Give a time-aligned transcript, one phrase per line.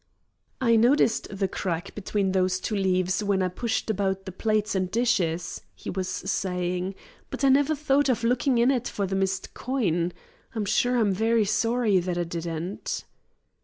[0.59, 4.89] "I noticed the crack between these two leaves when I pushed about the plates and
[4.89, 6.95] dishes," he was saying.
[7.29, 10.11] "But I never thought of looking in it for the missing coin.
[10.55, 13.03] I'm sure I'm very sorry that I didn't."